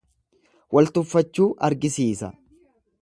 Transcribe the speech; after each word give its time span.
Wal 0.77 0.89
tuffachuu 0.95 1.47
argisiisa. 1.69 2.33